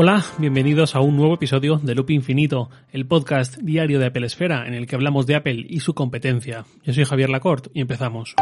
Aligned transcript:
Hola, 0.00 0.24
bienvenidos 0.38 0.94
a 0.94 1.00
un 1.00 1.16
nuevo 1.16 1.34
episodio 1.34 1.80
de 1.82 1.96
Loop 1.96 2.10
Infinito, 2.10 2.70
el 2.92 3.04
podcast 3.04 3.56
diario 3.56 3.98
de 3.98 4.06
Apple 4.06 4.26
Esfera 4.26 4.64
en 4.68 4.74
el 4.74 4.86
que 4.86 4.94
hablamos 4.94 5.26
de 5.26 5.34
Apple 5.34 5.66
y 5.68 5.80
su 5.80 5.92
competencia. 5.92 6.64
Yo 6.84 6.92
soy 6.92 7.04
Javier 7.04 7.30
Lacorte 7.30 7.68
y 7.74 7.80
empezamos. 7.80 8.36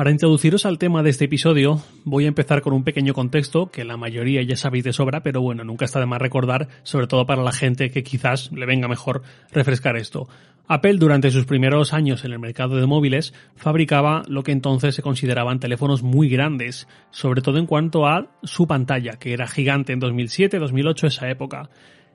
Para 0.00 0.12
introduciros 0.12 0.64
al 0.64 0.78
tema 0.78 1.02
de 1.02 1.10
este 1.10 1.26
episodio, 1.26 1.82
voy 2.04 2.24
a 2.24 2.28
empezar 2.28 2.62
con 2.62 2.72
un 2.72 2.84
pequeño 2.84 3.12
contexto 3.12 3.70
que 3.70 3.84
la 3.84 3.98
mayoría 3.98 4.40
ya 4.42 4.56
sabéis 4.56 4.84
de 4.84 4.94
sobra, 4.94 5.22
pero 5.22 5.42
bueno, 5.42 5.62
nunca 5.62 5.84
está 5.84 6.00
de 6.00 6.06
más 6.06 6.22
recordar, 6.22 6.68
sobre 6.84 7.06
todo 7.06 7.26
para 7.26 7.42
la 7.42 7.52
gente 7.52 7.90
que 7.90 8.02
quizás 8.02 8.50
le 8.50 8.64
venga 8.64 8.88
mejor 8.88 9.20
refrescar 9.52 9.98
esto. 9.98 10.26
Apple 10.66 10.96
durante 10.96 11.30
sus 11.30 11.44
primeros 11.44 11.92
años 11.92 12.24
en 12.24 12.32
el 12.32 12.38
mercado 12.38 12.76
de 12.76 12.86
móviles 12.86 13.34
fabricaba 13.56 14.22
lo 14.26 14.42
que 14.42 14.52
entonces 14.52 14.94
se 14.94 15.02
consideraban 15.02 15.60
teléfonos 15.60 16.02
muy 16.02 16.30
grandes, 16.30 16.88
sobre 17.10 17.42
todo 17.42 17.58
en 17.58 17.66
cuanto 17.66 18.06
a 18.06 18.30
su 18.42 18.66
pantalla, 18.66 19.18
que 19.18 19.34
era 19.34 19.46
gigante 19.46 19.92
en 19.92 20.00
2007, 20.00 20.60
2008, 20.60 21.08
esa 21.08 21.28
época. 21.28 21.68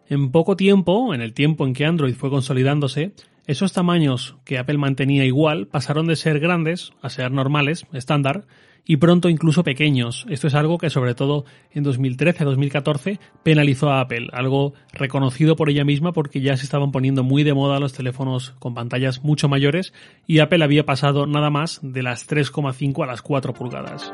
En 0.09 0.31
poco 0.31 0.55
tiempo, 0.55 1.13
en 1.13 1.21
el 1.21 1.33
tiempo 1.33 1.67
en 1.67 1.73
que 1.75 1.85
Android 1.85 2.15
fue 2.15 2.31
consolidándose, 2.31 3.13
esos 3.47 3.73
tamaños 3.73 4.35
que 4.43 4.57
Apple 4.57 4.77
mantenía 4.77 5.25
igual 5.25 5.67
pasaron 5.67 6.07
de 6.07 6.15
ser 6.15 6.39
grandes 6.39 6.93
a 7.01 7.09
ser 7.09 7.31
normales, 7.31 7.85
estándar, 7.93 8.45
y 8.85 8.97
pronto 8.97 9.29
incluso 9.29 9.63
pequeños. 9.63 10.25
Esto 10.29 10.47
es 10.47 10.53
algo 10.53 10.77
que 10.77 10.89
sobre 10.89 11.15
todo 11.15 11.45
en 11.71 11.83
2013-2014 11.83 13.19
penalizó 13.43 13.89
a 13.89 14.01
Apple, 14.01 14.29
algo 14.31 14.73
reconocido 14.93 15.55
por 15.55 15.69
ella 15.69 15.83
misma 15.83 16.13
porque 16.13 16.41
ya 16.41 16.55
se 16.55 16.65
estaban 16.65 16.91
poniendo 16.91 17.23
muy 17.23 17.43
de 17.43 17.53
moda 17.53 17.79
los 17.79 17.93
teléfonos 17.93 18.51
con 18.59 18.73
pantallas 18.73 19.23
mucho 19.23 19.49
mayores 19.49 19.93
y 20.27 20.39
Apple 20.39 20.63
había 20.63 20.85
pasado 20.85 21.25
nada 21.25 21.49
más 21.49 21.79
de 21.81 22.03
las 22.03 22.29
3,5 22.29 23.03
a 23.03 23.07
las 23.07 23.21
4 23.21 23.53
pulgadas. 23.53 24.13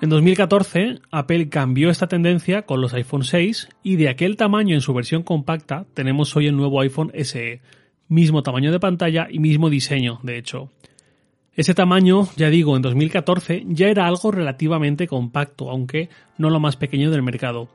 En 0.00 0.10
2014, 0.10 1.00
Apple 1.10 1.48
cambió 1.48 1.88
esta 1.88 2.08
tendencia 2.08 2.62
con 2.62 2.80
los 2.80 2.92
iPhone 2.92 3.24
6 3.24 3.68
y 3.82 3.96
de 3.96 4.08
aquel 4.10 4.36
tamaño 4.36 4.74
en 4.74 4.80
su 4.80 4.92
versión 4.92 5.22
compacta 5.22 5.86
tenemos 5.94 6.36
hoy 6.36 6.46
el 6.46 6.56
nuevo 6.56 6.80
iPhone 6.80 7.10
SE, 7.14 7.62
mismo 8.14 8.42
tamaño 8.42 8.72
de 8.72 8.80
pantalla 8.80 9.26
y 9.30 9.38
mismo 9.38 9.68
diseño, 9.68 10.20
de 10.22 10.38
hecho. 10.38 10.70
Ese 11.56 11.74
tamaño, 11.74 12.28
ya 12.36 12.50
digo, 12.50 12.74
en 12.74 12.82
2014 12.82 13.64
ya 13.68 13.88
era 13.88 14.06
algo 14.06 14.32
relativamente 14.32 15.06
compacto, 15.06 15.70
aunque 15.70 16.08
no 16.36 16.50
lo 16.50 16.58
más 16.58 16.76
pequeño 16.76 17.10
del 17.10 17.22
mercado. 17.22 17.68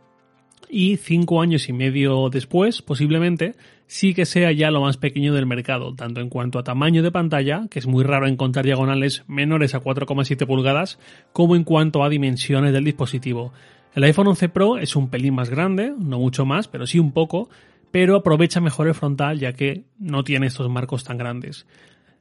Y 0.69 0.97
cinco 0.97 1.41
años 1.41 1.69
y 1.69 1.73
medio 1.73 2.29
después, 2.29 2.81
posiblemente, 2.81 3.55
sí 3.87 4.13
que 4.13 4.25
sea 4.25 4.51
ya 4.51 4.69
lo 4.69 4.81
más 4.81 4.97
pequeño 4.97 5.33
del 5.33 5.45
mercado, 5.45 5.95
tanto 5.95 6.21
en 6.21 6.29
cuanto 6.29 6.59
a 6.59 6.63
tamaño 6.63 7.01
de 7.01 7.11
pantalla, 7.11 7.67
que 7.71 7.79
es 7.79 7.87
muy 7.87 8.03
raro 8.03 8.27
encontrar 8.27 8.65
diagonales 8.65 9.23
menores 9.27 9.73
a 9.73 9.81
4,7 9.81 10.45
pulgadas, 10.45 10.99
como 11.33 11.55
en 11.55 11.63
cuanto 11.63 12.03
a 12.03 12.09
dimensiones 12.09 12.73
del 12.73 12.83
dispositivo. 12.83 13.53
El 13.95 14.03
iPhone 14.03 14.27
11 14.27 14.49
Pro 14.49 14.77
es 14.77 14.95
un 14.95 15.09
pelín 15.09 15.33
más 15.33 15.49
grande, 15.49 15.91
no 15.97 16.19
mucho 16.19 16.45
más, 16.45 16.67
pero 16.67 16.85
sí 16.85 16.99
un 16.99 17.13
poco, 17.13 17.49
pero 17.91 18.15
aprovecha 18.15 18.61
mejor 18.61 18.87
el 18.87 18.93
frontal 18.93 19.39
ya 19.39 19.53
que 19.53 19.83
no 19.97 20.23
tiene 20.23 20.47
estos 20.47 20.69
marcos 20.69 21.03
tan 21.03 21.17
grandes. 21.17 21.65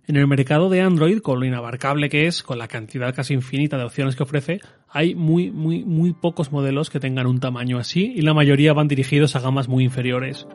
En 0.06 0.16
el 0.16 0.26
mercado 0.26 0.70
de 0.70 0.80
Android, 0.80 1.18
con 1.18 1.38
lo 1.38 1.44
inabarcable 1.44 2.08
que 2.08 2.26
es, 2.26 2.42
con 2.42 2.56
la 2.56 2.66
cantidad 2.66 3.14
casi 3.14 3.34
infinita 3.34 3.76
de 3.76 3.84
opciones 3.84 4.16
que 4.16 4.22
ofrece, 4.22 4.60
hay 4.88 5.14
muy, 5.14 5.50
muy, 5.50 5.84
muy 5.84 6.14
pocos 6.14 6.50
modelos 6.50 6.88
que 6.88 6.98
tengan 6.98 7.26
un 7.26 7.40
tamaño 7.40 7.78
así 7.78 8.14
y 8.16 8.22
la 8.22 8.32
mayoría 8.32 8.72
van 8.72 8.88
dirigidos 8.88 9.36
a 9.36 9.40
gamas 9.40 9.68
muy 9.68 9.84
inferiores. 9.84 10.46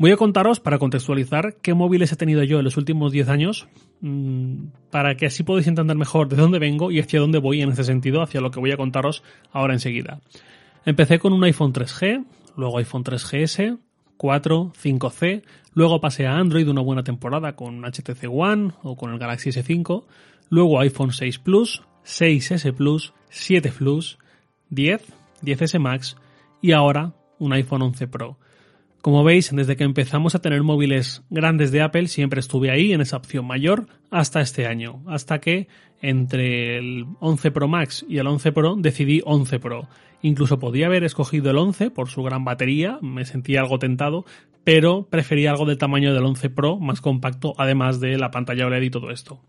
Voy 0.00 0.12
a 0.12 0.16
contaros, 0.16 0.60
para 0.60 0.78
contextualizar, 0.78 1.56
qué 1.60 1.74
móviles 1.74 2.12
he 2.12 2.16
tenido 2.16 2.44
yo 2.44 2.58
en 2.58 2.64
los 2.64 2.76
últimos 2.76 3.10
10 3.10 3.28
años, 3.28 3.68
mm, 4.00 4.66
para 4.90 5.16
que 5.16 5.26
así 5.26 5.42
podáis 5.42 5.66
entender 5.66 5.96
mejor 5.96 6.28
de 6.28 6.36
dónde 6.36 6.60
vengo 6.60 6.92
y 6.92 7.00
hacia 7.00 7.18
dónde 7.18 7.38
voy 7.38 7.62
en 7.62 7.70
ese 7.70 7.82
sentido, 7.82 8.22
hacia 8.22 8.40
lo 8.40 8.52
que 8.52 8.60
voy 8.60 8.70
a 8.70 8.76
contaros 8.76 9.24
ahora 9.50 9.74
enseguida. 9.74 10.20
Empecé 10.84 11.18
con 11.18 11.32
un 11.32 11.42
iPhone 11.42 11.72
3G, 11.72 12.24
luego 12.58 12.78
iPhone 12.78 13.04
3GS, 13.04 13.78
4, 14.16 14.72
5C, 14.74 15.44
luego 15.74 16.00
pasé 16.00 16.26
a 16.26 16.36
Android 16.36 16.68
una 16.68 16.82
buena 16.82 17.04
temporada 17.04 17.54
con 17.54 17.84
HTC 17.84 18.28
One 18.28 18.72
o 18.82 18.96
con 18.96 19.12
el 19.12 19.18
Galaxy 19.18 19.50
S5, 19.50 20.04
luego 20.50 20.80
iPhone 20.80 21.12
6 21.12 21.38
Plus, 21.38 21.82
6S 22.04 22.74
Plus, 22.74 23.14
7 23.30 23.70
Plus, 23.70 24.18
10, 24.70 25.06
10S 25.42 25.78
Max 25.78 26.16
y 26.60 26.72
ahora 26.72 27.14
un 27.38 27.52
iPhone 27.52 27.82
11 27.82 28.08
Pro. 28.08 28.38
Como 29.08 29.24
veis, 29.24 29.50
desde 29.56 29.74
que 29.74 29.84
empezamos 29.84 30.34
a 30.34 30.42
tener 30.42 30.62
móviles 30.62 31.22
grandes 31.30 31.72
de 31.72 31.80
Apple, 31.80 32.08
siempre 32.08 32.40
estuve 32.40 32.70
ahí 32.70 32.92
en 32.92 33.00
esa 33.00 33.16
opción 33.16 33.46
mayor 33.46 33.86
hasta 34.10 34.42
este 34.42 34.66
año, 34.66 35.02
hasta 35.06 35.40
que 35.40 35.66
entre 36.02 36.76
el 36.76 37.06
11 37.18 37.50
Pro 37.50 37.68
Max 37.68 38.04
y 38.06 38.18
el 38.18 38.26
11 38.26 38.52
Pro 38.52 38.76
decidí 38.76 39.22
11 39.24 39.60
Pro. 39.60 39.88
Incluso 40.20 40.58
podía 40.58 40.88
haber 40.88 41.04
escogido 41.04 41.50
el 41.50 41.56
11 41.56 41.90
por 41.90 42.10
su 42.10 42.22
gran 42.22 42.44
batería, 42.44 42.98
me 43.00 43.24
sentía 43.24 43.60
algo 43.60 43.78
tentado, 43.78 44.26
pero 44.62 45.06
prefería 45.08 45.52
algo 45.52 45.64
del 45.64 45.78
tamaño 45.78 46.12
del 46.12 46.26
11 46.26 46.50
Pro, 46.50 46.78
más 46.78 47.00
compacto, 47.00 47.54
además 47.56 48.00
de 48.00 48.18
la 48.18 48.30
pantalla 48.30 48.66
OLED 48.66 48.82
y 48.82 48.90
todo 48.90 49.10
esto. 49.10 49.40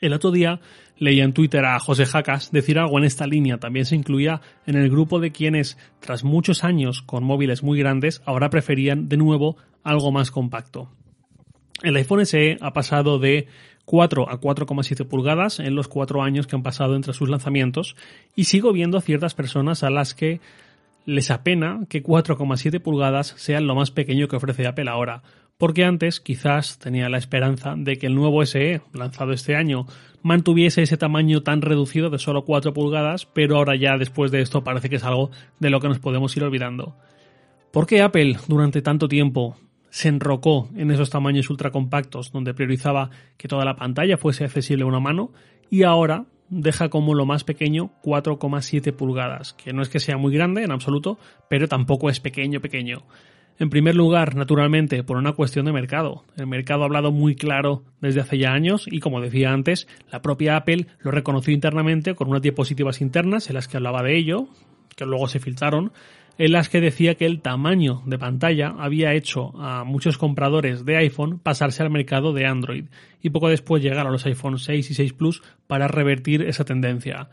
El 0.00 0.12
otro 0.12 0.30
día 0.30 0.60
leía 0.96 1.24
en 1.24 1.32
Twitter 1.32 1.64
a 1.64 1.78
José 1.78 2.06
Jacas 2.06 2.50
decir 2.52 2.78
algo 2.78 2.98
en 2.98 3.04
esta 3.04 3.26
línea. 3.26 3.58
También 3.58 3.84
se 3.84 3.96
incluía 3.96 4.40
en 4.66 4.76
el 4.76 4.90
grupo 4.90 5.20
de 5.20 5.32
quienes, 5.32 5.78
tras 6.00 6.24
muchos 6.24 6.64
años 6.64 7.02
con 7.02 7.24
móviles 7.24 7.62
muy 7.62 7.78
grandes, 7.78 8.22
ahora 8.24 8.50
preferían 8.50 9.08
de 9.08 9.16
nuevo 9.16 9.56
algo 9.82 10.12
más 10.12 10.30
compacto. 10.30 10.90
El 11.82 11.96
iPhone 11.96 12.26
SE 12.26 12.56
ha 12.60 12.72
pasado 12.72 13.18
de 13.18 13.46
4 13.84 14.28
a 14.28 14.40
4,7 14.40 15.06
pulgadas 15.06 15.60
en 15.60 15.74
los 15.74 15.88
cuatro 15.88 16.22
años 16.22 16.46
que 16.46 16.56
han 16.56 16.62
pasado 16.62 16.96
entre 16.96 17.14
sus 17.14 17.28
lanzamientos 17.28 17.96
y 18.34 18.44
sigo 18.44 18.72
viendo 18.72 19.00
ciertas 19.00 19.34
personas 19.34 19.82
a 19.82 19.90
las 19.90 20.14
que 20.14 20.40
les 21.06 21.30
apena 21.30 21.80
que 21.88 22.02
4,7 22.02 22.80
pulgadas 22.82 23.34
sean 23.38 23.66
lo 23.66 23.74
más 23.74 23.90
pequeño 23.90 24.28
que 24.28 24.36
ofrece 24.36 24.66
Apple 24.66 24.90
ahora, 24.90 25.22
porque 25.58 25.84
antes 25.84 26.20
quizás 26.20 26.78
tenía 26.78 27.08
la 27.08 27.18
esperanza 27.18 27.74
de 27.76 27.96
que 27.98 28.06
el 28.06 28.14
nuevo 28.14 28.46
SE, 28.46 28.80
lanzado 28.94 29.32
este 29.32 29.56
año, 29.56 29.86
mantuviese 30.22 30.82
ese 30.82 30.96
tamaño 30.96 31.42
tan 31.42 31.62
reducido 31.62 32.10
de 32.10 32.18
solo 32.18 32.44
4 32.44 32.72
pulgadas, 32.72 33.26
pero 33.26 33.56
ahora 33.56 33.76
ya 33.76 33.98
después 33.98 34.30
de 34.30 34.40
esto 34.40 34.62
parece 34.62 34.88
que 34.88 34.96
es 34.96 35.04
algo 35.04 35.30
de 35.58 35.70
lo 35.70 35.80
que 35.80 35.88
nos 35.88 35.98
podemos 35.98 36.36
ir 36.36 36.44
olvidando. 36.44 36.96
¿Por 37.72 37.86
qué 37.86 38.02
Apple 38.02 38.36
durante 38.46 38.82
tanto 38.82 39.08
tiempo 39.08 39.56
se 39.90 40.08
enrocó 40.08 40.68
en 40.76 40.90
esos 40.90 41.10
tamaños 41.10 41.50
ultra 41.50 41.70
compactos 41.70 42.30
donde 42.30 42.54
priorizaba 42.54 43.10
que 43.36 43.48
toda 43.48 43.64
la 43.64 43.76
pantalla 43.76 44.16
fuese 44.16 44.44
accesible 44.44 44.84
a 44.84 44.86
una 44.86 45.00
mano 45.00 45.32
y 45.70 45.82
ahora 45.82 46.26
deja 46.50 46.88
como 46.88 47.14
lo 47.14 47.26
más 47.26 47.44
pequeño 47.44 47.90
4,7 48.02 48.92
pulgadas, 48.92 49.54
que 49.54 49.72
no 49.72 49.82
es 49.82 49.88
que 49.88 50.00
sea 50.00 50.16
muy 50.16 50.32
grande 50.32 50.62
en 50.62 50.70
absoluto, 50.70 51.18
pero 51.48 51.68
tampoco 51.68 52.08
es 52.08 52.20
pequeño 52.20 52.60
pequeño. 52.60 53.02
En 53.60 53.70
primer 53.70 53.96
lugar, 53.96 54.36
naturalmente, 54.36 55.02
por 55.02 55.16
una 55.16 55.32
cuestión 55.32 55.66
de 55.66 55.72
mercado. 55.72 56.22
El 56.36 56.46
mercado 56.46 56.82
ha 56.82 56.86
hablado 56.86 57.10
muy 57.10 57.34
claro 57.34 57.82
desde 58.00 58.20
hace 58.20 58.38
ya 58.38 58.52
años 58.52 58.86
y, 58.88 59.00
como 59.00 59.20
decía 59.20 59.52
antes, 59.52 59.88
la 60.12 60.22
propia 60.22 60.56
Apple 60.56 60.86
lo 61.00 61.10
reconoció 61.10 61.52
internamente 61.52 62.14
con 62.14 62.28
unas 62.28 62.42
diapositivas 62.42 63.00
internas 63.00 63.48
en 63.48 63.54
las 63.54 63.66
que 63.66 63.76
hablaba 63.76 64.04
de 64.04 64.16
ello, 64.16 64.46
que 64.94 65.06
luego 65.06 65.26
se 65.26 65.40
filtraron, 65.40 65.90
en 66.38 66.52
las 66.52 66.68
que 66.68 66.80
decía 66.80 67.16
que 67.16 67.26
el 67.26 67.40
tamaño 67.40 68.02
de 68.06 68.16
pantalla 68.16 68.76
había 68.78 69.12
hecho 69.14 69.60
a 69.60 69.82
muchos 69.82 70.18
compradores 70.18 70.84
de 70.84 70.96
iPhone 70.96 71.40
pasarse 71.40 71.82
al 71.82 71.90
mercado 71.90 72.32
de 72.32 72.46
Android 72.46 72.84
y 73.20 73.30
poco 73.30 73.48
después 73.48 73.82
llegar 73.82 74.06
a 74.06 74.10
los 74.10 74.24
iPhone 74.24 74.58
6 74.58 74.88
y 74.88 74.94
6 74.94 75.12
Plus 75.14 75.42
para 75.66 75.88
revertir 75.88 76.42
esa 76.42 76.64
tendencia. 76.64 77.28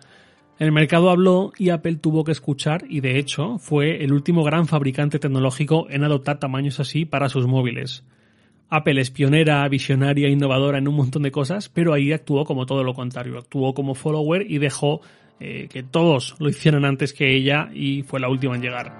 El 0.57 0.71
mercado 0.71 1.09
habló 1.09 1.51
y 1.57 1.69
Apple 1.69 1.97
tuvo 1.97 2.23
que 2.23 2.31
escuchar 2.31 2.85
y 2.87 3.01
de 3.01 3.19
hecho 3.19 3.57
fue 3.57 4.03
el 4.03 4.13
último 4.13 4.43
gran 4.43 4.67
fabricante 4.67 5.19
tecnológico 5.19 5.87
en 5.89 6.05
adoptar 6.05 6.39
tamaños 6.39 6.79
así 6.79 7.03
para 7.03 7.27
sus 7.27 7.45
móviles. 7.45 8.05
Apple 8.69 9.01
es 9.01 9.11
pionera, 9.11 9.67
visionaria, 9.67 10.29
innovadora 10.29 10.77
en 10.77 10.87
un 10.87 10.95
montón 10.95 11.23
de 11.23 11.31
cosas, 11.31 11.67
pero 11.67 11.93
ahí 11.93 12.13
actuó 12.13 12.45
como 12.45 12.65
todo 12.65 12.83
lo 12.83 12.93
contrario, 12.93 13.37
actuó 13.37 13.73
como 13.73 13.95
follower 13.95 14.49
y 14.49 14.57
dejó 14.57 15.01
eh, 15.41 15.67
que 15.69 15.83
todos 15.83 16.35
lo 16.39 16.47
hicieran 16.47 16.85
antes 16.85 17.13
que 17.13 17.35
ella 17.35 17.69
y 17.73 18.03
fue 18.03 18.21
la 18.21 18.29
última 18.29 18.55
en 18.55 18.61
llegar. 18.61 18.97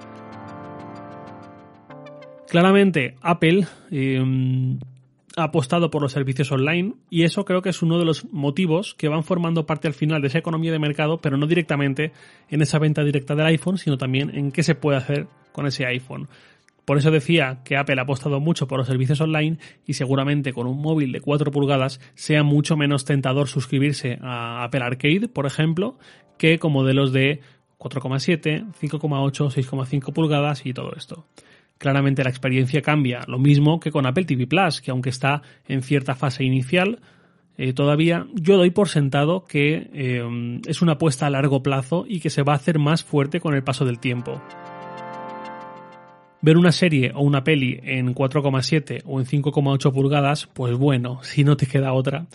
Claramente, 2.50 3.16
Apple 3.22 3.66
em, 3.92 4.78
ha 5.38 5.44
apostado 5.44 5.92
por 5.92 6.02
los 6.02 6.12
servicios 6.12 6.52
online 6.52 6.94
y 7.10 7.24
eso 7.24 7.46
creo 7.46 7.62
que 7.62 7.70
es 7.70 7.82
uno 7.82 7.98
de 7.98 8.06
los 8.06 8.26
motivos 8.32 8.94
que 8.96 9.10
van 9.10 9.24
formando 9.24 9.66
parte 9.66 9.88
al 9.88 9.94
final 9.94 10.22
de 10.22 10.28
esa 10.28 10.40
economía 10.40 10.72
de 10.72 10.80
mercado, 10.80 11.20
pero 11.20 11.38
no 11.38 11.48
directamente 11.48 12.12
en 12.50 12.62
esa 12.62 12.80
venta 12.80 13.04
directa 13.04 13.36
del 13.36 13.48
iPhone, 13.48 13.78
sino 13.78 13.98
también 13.98 14.36
en 14.36 14.52
qué 14.52 14.64
se 14.64 14.76
puede 14.76 14.98
hacer 14.98 15.28
con 15.52 15.68
ese 15.68 15.86
iPhone. 15.86 16.28
Por 16.86 17.00
eso 17.00 17.10
decía 17.10 17.62
que 17.66 17.78
Apple 17.78 18.00
ha 18.00 18.04
apostado 18.04 18.40
mucho 18.40 18.68
por 18.68 18.78
los 18.78 18.88
servicios 18.88 19.20
online 19.20 19.58
y 19.88 19.94
seguramente 19.94 20.54
con 20.54 20.68
un 20.68 20.80
móvil 20.80 21.12
de 21.12 21.20
4 21.20 21.52
pulgadas 21.52 22.00
sea 22.14 22.44
mucho 22.44 22.78
menos 22.78 23.06
tentador 23.06 23.48
suscribirse 23.48 24.20
a 24.22 24.64
Apple 24.64 24.84
Arcade, 24.84 25.28
por 25.28 25.48
ejemplo, 25.48 25.98
que 26.38 26.60
con 26.60 26.72
modelos 26.72 27.12
de 27.12 27.42
4,7, 27.80 28.72
5,8, 28.80 29.50
6,5 29.50 30.14
pulgadas 30.14 30.66
y 30.66 30.74
todo 30.74 30.94
esto. 30.96 31.26
Claramente 31.78 32.24
la 32.24 32.30
experiencia 32.30 32.82
cambia, 32.82 33.22
lo 33.28 33.38
mismo 33.38 33.80
que 33.80 33.92
con 33.92 34.06
Apple 34.06 34.26
TV 34.26 34.48
Plus, 34.48 34.82
que 34.82 34.92
aunque 34.92 35.10
está 35.10 35.42
en 35.68 35.82
cierta 35.82 36.16
fase 36.16 36.44
inicial, 36.44 37.00
eh, 37.58 37.74
todavía 37.74 38.28
yo 38.34 38.58
doy 38.58 38.72
por 38.72 38.90
sentado 38.90 39.46
que 39.46 39.90
eh, 39.94 40.62
es 40.68 40.82
una 40.82 40.94
apuesta 40.94 41.26
a 41.26 41.30
largo 41.30 41.64
plazo 41.64 42.06
y 42.08 42.20
que 42.20 42.30
se 42.30 42.44
va 42.44 42.54
a 42.54 42.58
hacer 42.58 42.80
más 42.80 43.04
fuerte 43.04 43.40
con 43.40 43.56
el 43.56 43.64
paso 43.64 43.86
del 43.86 44.00
tiempo. 44.00 44.42
Ver 46.42 46.58
una 46.58 46.72
serie 46.72 47.12
o 47.16 47.22
una 47.22 47.44
peli 47.44 47.80
en 47.84 48.14
4,7 48.14 49.02
o 49.06 49.20
en 49.20 49.26
5,8 49.26 49.92
pulgadas, 49.94 50.48
pues 50.48 50.78
bueno, 50.78 51.20
si 51.24 51.44
no 51.44 51.58
te 51.58 51.66
queda 51.66 51.94
otra. 51.94 52.28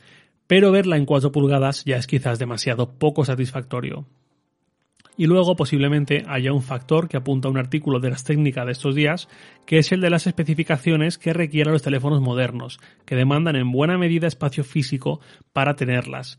Pero 0.46 0.72
verla 0.72 0.96
en 0.96 1.06
4 1.06 1.30
pulgadas 1.30 1.84
ya 1.84 1.96
es 1.96 2.06
quizás 2.06 2.38
demasiado 2.38 2.90
poco 2.98 3.24
satisfactorio. 3.24 4.06
Y 5.20 5.26
luego 5.26 5.54
posiblemente 5.54 6.24
haya 6.28 6.50
un 6.50 6.62
factor 6.62 7.06
que 7.06 7.18
apunta 7.18 7.46
a 7.46 7.50
un 7.50 7.58
artículo 7.58 8.00
de 8.00 8.08
las 8.08 8.24
técnicas 8.24 8.64
de 8.64 8.72
estos 8.72 8.94
días, 8.94 9.28
que 9.66 9.76
es 9.76 9.92
el 9.92 10.00
de 10.00 10.08
las 10.08 10.26
especificaciones 10.26 11.18
que 11.18 11.34
requieren 11.34 11.74
los 11.74 11.82
teléfonos 11.82 12.22
modernos, 12.22 12.80
que 13.04 13.16
demandan 13.16 13.54
en 13.56 13.70
buena 13.70 13.98
medida 13.98 14.26
espacio 14.26 14.64
físico 14.64 15.20
para 15.52 15.76
tenerlas. 15.76 16.38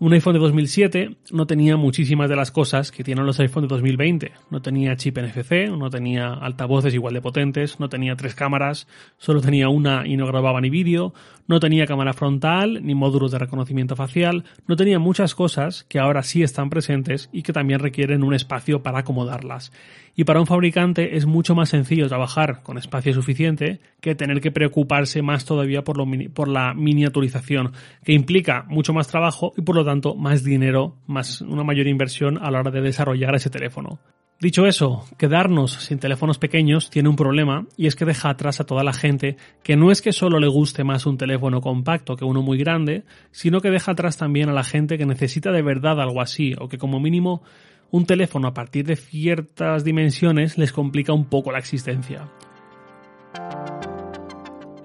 Un 0.00 0.12
iPhone 0.12 0.32
de 0.32 0.40
2007 0.40 1.16
no 1.30 1.46
tenía 1.46 1.76
muchísimas 1.76 2.28
de 2.28 2.34
las 2.34 2.50
cosas 2.50 2.90
que 2.90 3.04
tienen 3.04 3.26
los 3.26 3.38
iPhone 3.38 3.62
de 3.62 3.68
2020. 3.68 4.32
No 4.50 4.60
tenía 4.60 4.96
chip 4.96 5.16
NFC, 5.18 5.70
no 5.70 5.88
tenía 5.88 6.32
altavoces 6.32 6.92
igual 6.94 7.14
de 7.14 7.20
potentes, 7.20 7.78
no 7.78 7.88
tenía 7.88 8.16
tres 8.16 8.34
cámaras, 8.34 8.88
solo 9.18 9.40
tenía 9.40 9.68
una 9.68 10.04
y 10.04 10.16
no 10.16 10.26
grababa 10.26 10.60
ni 10.60 10.68
vídeo, 10.68 11.14
no 11.46 11.60
tenía 11.60 11.86
cámara 11.86 12.12
frontal 12.12 12.84
ni 12.84 12.96
módulos 12.96 13.30
de 13.30 13.38
reconocimiento 13.38 13.94
facial, 13.94 14.44
no 14.66 14.74
tenía 14.74 14.98
muchas 14.98 15.36
cosas 15.36 15.84
que 15.84 16.00
ahora 16.00 16.24
sí 16.24 16.42
están 16.42 16.70
presentes 16.70 17.28
y 17.32 17.42
que 17.42 17.52
también 17.52 17.78
requieren 17.78 18.24
un 18.24 18.34
espacio 18.34 18.82
para 18.82 18.98
acomodarlas. 18.98 19.70
Y 20.16 20.24
para 20.24 20.40
un 20.40 20.46
fabricante 20.46 21.16
es 21.16 21.26
mucho 21.26 21.54
más 21.54 21.70
sencillo 21.70 22.08
trabajar 22.08 22.62
con 22.62 22.78
espacio 22.78 23.12
suficiente 23.12 23.80
que 24.00 24.14
tener 24.14 24.40
que 24.40 24.52
preocuparse 24.52 25.22
más 25.22 25.44
todavía 25.44 25.82
por, 25.82 25.96
lo, 25.96 26.06
por 26.32 26.48
la 26.48 26.72
miniaturización, 26.72 27.72
que 28.04 28.12
implica 28.12 28.64
mucho 28.68 28.92
más 28.92 29.08
trabajo 29.08 29.52
y 29.56 29.62
por 29.62 29.74
lo 29.74 29.84
tanto 29.84 30.14
más 30.14 30.44
dinero, 30.44 30.96
más 31.06 31.40
una 31.40 31.64
mayor 31.64 31.88
inversión 31.88 32.38
a 32.38 32.50
la 32.50 32.60
hora 32.60 32.70
de 32.70 32.80
desarrollar 32.80 33.34
ese 33.34 33.50
teléfono. 33.50 33.98
Dicho 34.40 34.66
eso, 34.66 35.04
quedarnos 35.16 35.72
sin 35.72 35.98
teléfonos 35.98 36.38
pequeños 36.38 36.90
tiene 36.90 37.08
un 37.08 37.16
problema 37.16 37.66
y 37.76 37.86
es 37.86 37.94
que 37.94 38.04
deja 38.04 38.30
atrás 38.30 38.60
a 38.60 38.64
toda 38.64 38.82
la 38.82 38.92
gente 38.92 39.36
que 39.62 39.76
no 39.76 39.90
es 39.90 40.02
que 40.02 40.12
solo 40.12 40.38
le 40.38 40.48
guste 40.48 40.84
más 40.84 41.06
un 41.06 41.16
teléfono 41.16 41.60
compacto 41.60 42.16
que 42.16 42.24
uno 42.24 42.42
muy 42.42 42.58
grande, 42.58 43.04
sino 43.30 43.60
que 43.60 43.70
deja 43.70 43.92
atrás 43.92 44.16
también 44.16 44.48
a 44.48 44.52
la 44.52 44.64
gente 44.64 44.98
que 44.98 45.06
necesita 45.06 45.50
de 45.52 45.62
verdad 45.62 46.00
algo 46.00 46.20
así 46.20 46.52
o 46.58 46.68
que 46.68 46.78
como 46.78 47.00
mínimo 47.00 47.42
un 47.90 48.06
teléfono 48.06 48.48
a 48.48 48.54
partir 48.54 48.86
de 48.86 48.96
ciertas 48.96 49.84
dimensiones 49.84 50.58
les 50.58 50.72
complica 50.72 51.12
un 51.12 51.26
poco 51.26 51.52
la 51.52 51.58
existencia. 51.58 52.28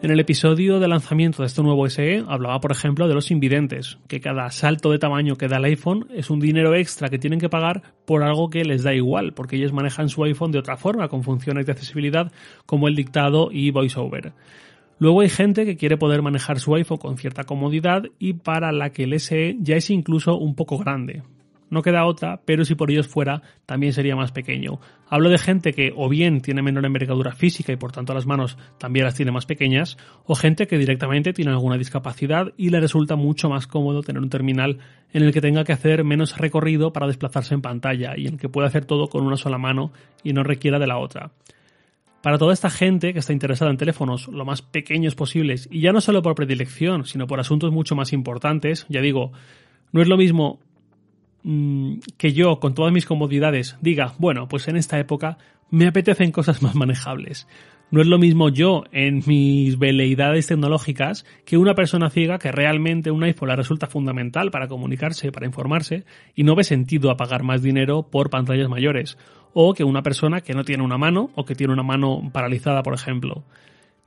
En 0.01 0.11
el 0.11 0.19
episodio 0.21 0.79
de 0.79 0.87
lanzamiento 0.87 1.41
de 1.41 1.47
este 1.47 1.61
nuevo 1.61 1.89
SE 1.89 2.23
hablaba, 2.25 2.61
por 2.61 2.71
ejemplo, 2.71 3.09
de 3.09 3.13
los 3.13 3.31
invidentes, 3.31 3.97
que 4.07 4.21
cada 4.21 4.49
salto 4.49 4.91
de 4.91 4.97
tamaño 4.97 5.35
que 5.35 5.49
da 5.49 5.57
el 5.57 5.65
iPhone 5.65 6.07
es 6.13 6.29
un 6.29 6.39
dinero 6.39 6.73
extra 6.73 7.09
que 7.09 7.19
tienen 7.19 7.39
que 7.39 7.49
pagar 7.49 7.81
por 8.05 8.23
algo 8.23 8.49
que 8.49 8.63
les 8.63 8.83
da 8.83 8.93
igual, 8.93 9.33
porque 9.33 9.57
ellos 9.57 9.73
manejan 9.73 10.07
su 10.07 10.23
iPhone 10.23 10.53
de 10.53 10.59
otra 10.59 10.77
forma, 10.77 11.09
con 11.09 11.23
funciones 11.23 11.65
de 11.65 11.73
accesibilidad 11.73 12.31
como 12.65 12.87
el 12.87 12.95
dictado 12.95 13.49
y 13.51 13.71
voiceover. 13.71 14.31
Luego 14.99 15.19
hay 15.19 15.29
gente 15.29 15.65
que 15.65 15.75
quiere 15.75 15.97
poder 15.97 16.21
manejar 16.21 16.59
su 16.59 16.73
iPhone 16.75 16.97
con 16.97 17.17
cierta 17.17 17.43
comodidad 17.43 18.03
y 18.19 18.33
para 18.33 18.71
la 18.71 18.91
que 18.91 19.03
el 19.03 19.19
SE 19.19 19.57
ya 19.59 19.75
es 19.75 19.89
incluso 19.89 20.37
un 20.37 20.55
poco 20.55 20.77
grande. 20.77 21.23
No 21.69 21.81
queda 21.81 22.05
otra, 22.05 22.41
pero 22.45 22.65
si 22.65 22.75
por 22.75 22.89
ellos 22.89 23.07
fuera, 23.07 23.41
también 23.65 23.93
sería 23.93 24.15
más 24.15 24.31
pequeño. 24.31 24.79
Hablo 25.07 25.29
de 25.29 25.37
gente 25.37 25.73
que 25.73 25.93
o 25.95 26.09
bien 26.09 26.41
tiene 26.41 26.61
menor 26.61 26.85
envergadura 26.85 27.33
física 27.33 27.71
y 27.71 27.75
por 27.75 27.91
tanto 27.91 28.13
las 28.13 28.25
manos 28.25 28.57
también 28.77 29.05
las 29.05 29.15
tiene 29.15 29.31
más 29.31 29.45
pequeñas, 29.45 29.97
o 30.25 30.35
gente 30.35 30.67
que 30.67 30.77
directamente 30.77 31.33
tiene 31.33 31.51
alguna 31.51 31.77
discapacidad 31.77 32.53
y 32.57 32.69
le 32.69 32.79
resulta 32.79 33.15
mucho 33.15 33.49
más 33.49 33.67
cómodo 33.67 34.01
tener 34.01 34.21
un 34.21 34.29
terminal 34.29 34.79
en 35.13 35.23
el 35.23 35.31
que 35.31 35.41
tenga 35.41 35.63
que 35.63 35.73
hacer 35.73 36.03
menos 36.03 36.37
recorrido 36.37 36.91
para 36.91 37.07
desplazarse 37.07 37.53
en 37.53 37.61
pantalla 37.61 38.17
y 38.17 38.27
en 38.27 38.33
el 38.33 38.39
que 38.39 38.49
pueda 38.49 38.67
hacer 38.67 38.85
todo 38.85 39.07
con 39.07 39.25
una 39.25 39.37
sola 39.37 39.57
mano 39.57 39.91
y 40.23 40.33
no 40.33 40.43
requiera 40.43 40.79
de 40.79 40.87
la 40.87 40.97
otra. 40.97 41.31
Para 42.21 42.37
toda 42.37 42.53
esta 42.53 42.69
gente 42.69 43.13
que 43.13 43.19
está 43.19 43.31
interesada 43.31 43.71
en 43.71 43.77
teléfonos 43.77 44.27
lo 44.27 44.43
más 44.43 44.61
pequeños 44.61 45.15
posibles, 45.15 45.69
y 45.71 45.79
ya 45.81 45.93
no 45.93 46.01
solo 46.01 46.21
por 46.21 46.35
predilección, 46.35 47.05
sino 47.05 47.27
por 47.27 47.39
asuntos 47.39 47.71
mucho 47.71 47.95
más 47.95 48.11
importantes, 48.11 48.85
ya 48.89 48.99
digo, 48.99 49.31
no 49.93 50.01
es 50.01 50.07
lo 50.09 50.17
mismo 50.17 50.59
Mm, 51.43 51.99
que 52.17 52.33
yo, 52.33 52.59
con 52.59 52.73
todas 52.73 52.91
mis 52.91 53.05
comodidades, 53.05 53.77
diga, 53.81 54.13
bueno, 54.17 54.47
pues 54.47 54.67
en 54.67 54.75
esta 54.75 54.99
época 54.99 55.37
me 55.69 55.87
apetecen 55.87 56.31
cosas 56.31 56.61
más 56.61 56.75
manejables. 56.75 57.47
No 57.91 58.01
es 58.01 58.07
lo 58.07 58.19
mismo 58.19 58.49
yo 58.49 58.83
en 58.91 59.23
mis 59.25 59.79
veleidades 59.79 60.45
tecnológicas 60.45 61.25
que 61.43 61.57
una 61.57 61.73
persona 61.73 62.11
ciega 62.11 62.37
que 62.37 62.51
realmente 62.51 63.09
un 63.09 63.23
iPhone 63.23 63.49
le 63.49 63.55
resulta 63.55 63.87
fundamental 63.87 64.51
para 64.51 64.67
comunicarse, 64.67 65.31
para 65.31 65.47
informarse, 65.47 66.05
y 66.35 66.43
no 66.43 66.55
ve 66.55 66.63
sentido 66.63 67.09
a 67.09 67.17
pagar 67.17 67.41
más 67.41 67.63
dinero 67.63 68.03
por 68.03 68.29
pantallas 68.29 68.69
mayores. 68.69 69.17
O 69.53 69.73
que 69.73 69.83
una 69.83 70.03
persona 70.03 70.41
que 70.41 70.53
no 70.53 70.63
tiene 70.63 70.83
una 70.83 70.99
mano 70.99 71.31
o 71.35 71.45
que 71.45 71.55
tiene 71.55 71.73
una 71.73 71.81
mano 71.81 72.29
paralizada, 72.31 72.83
por 72.83 72.93
ejemplo. 72.93 73.43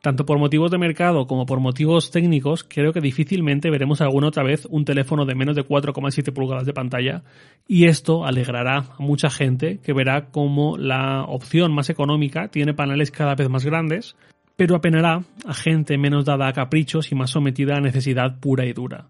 Tanto 0.02 0.26
por 0.26 0.36
motivos 0.40 0.72
de 0.72 0.78
mercado 0.78 1.28
como 1.28 1.46
por 1.46 1.60
motivos 1.60 2.10
técnicos, 2.10 2.64
creo 2.64 2.92
que 2.92 3.00
difícilmente 3.00 3.70
veremos 3.70 4.00
alguna 4.00 4.26
otra 4.26 4.42
vez 4.42 4.66
un 4.68 4.84
teléfono 4.84 5.24
de 5.26 5.36
menos 5.36 5.54
de 5.54 5.64
4,7 5.64 6.32
pulgadas 6.32 6.66
de 6.66 6.72
pantalla 6.72 7.22
y 7.68 7.84
esto 7.84 8.26
alegrará 8.26 8.78
a 8.78 8.96
mucha 8.98 9.30
gente 9.30 9.78
que 9.78 9.92
verá 9.92 10.30
como 10.32 10.76
la 10.76 11.22
opción 11.22 11.72
más 11.72 11.88
económica 11.88 12.48
tiene 12.48 12.74
paneles 12.74 13.12
cada 13.12 13.36
vez 13.36 13.48
más 13.48 13.64
grandes, 13.64 14.16
pero 14.56 14.74
apenará 14.74 15.22
a 15.46 15.54
gente 15.54 15.96
menos 15.98 16.24
dada 16.24 16.48
a 16.48 16.52
caprichos 16.52 17.12
y 17.12 17.14
más 17.14 17.30
sometida 17.30 17.76
a 17.76 17.80
necesidad 17.80 18.40
pura 18.40 18.66
y 18.66 18.72
dura. 18.72 19.06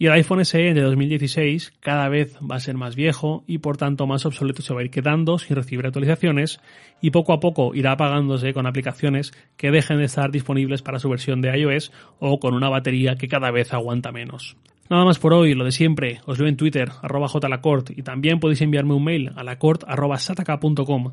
Y 0.00 0.06
el 0.06 0.12
iPhone 0.12 0.42
SE 0.46 0.72
de 0.72 0.80
2016 0.80 1.74
cada 1.78 2.08
vez 2.08 2.38
va 2.38 2.56
a 2.56 2.60
ser 2.60 2.74
más 2.74 2.96
viejo 2.96 3.44
y 3.46 3.58
por 3.58 3.76
tanto 3.76 4.06
más 4.06 4.24
obsoleto 4.24 4.62
se 4.62 4.72
va 4.72 4.80
a 4.80 4.82
ir 4.84 4.90
quedando 4.90 5.38
sin 5.38 5.56
recibir 5.56 5.84
actualizaciones 5.84 6.58
y 7.02 7.10
poco 7.10 7.34
a 7.34 7.38
poco 7.38 7.74
irá 7.74 7.92
apagándose 7.92 8.54
con 8.54 8.66
aplicaciones 8.66 9.32
que 9.58 9.70
dejen 9.70 9.98
de 9.98 10.06
estar 10.06 10.30
disponibles 10.30 10.80
para 10.80 11.00
su 11.00 11.10
versión 11.10 11.42
de 11.42 11.54
iOS 11.54 11.92
o 12.18 12.40
con 12.40 12.54
una 12.54 12.70
batería 12.70 13.16
que 13.16 13.28
cada 13.28 13.50
vez 13.50 13.74
aguanta 13.74 14.10
menos. 14.10 14.56
Nada 14.88 15.04
más 15.04 15.18
por 15.18 15.34
hoy, 15.34 15.52
lo 15.52 15.66
de 15.66 15.70
siempre, 15.70 16.22
os 16.24 16.38
leo 16.38 16.48
en 16.48 16.56
Twitter, 16.56 16.88
arroba 17.02 17.28
jlacort, 17.28 17.90
y 17.90 18.02
también 18.02 18.40
podéis 18.40 18.62
enviarme 18.62 18.94
un 18.94 19.04
mail 19.04 19.30
a 19.36 19.44
lacort 19.44 19.84
arroba 19.86 20.16
sataka.com. 20.16 21.12